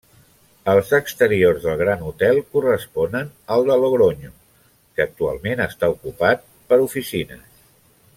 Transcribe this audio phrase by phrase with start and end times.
[0.71, 4.31] Els exteriors del Gran Hotel corresponen al de Logronyo,
[4.95, 6.43] que actualment està ocupat
[6.73, 7.47] per oficines.